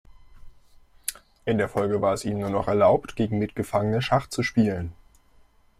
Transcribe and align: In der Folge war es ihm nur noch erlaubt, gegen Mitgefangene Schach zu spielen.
In 1.45 1.59
der 1.59 1.69
Folge 1.69 2.01
war 2.01 2.15
es 2.15 2.25
ihm 2.25 2.39
nur 2.39 2.49
noch 2.49 2.67
erlaubt, 2.67 3.15
gegen 3.15 3.37
Mitgefangene 3.37 4.01
Schach 4.01 4.25
zu 4.29 4.41
spielen. 4.41 4.93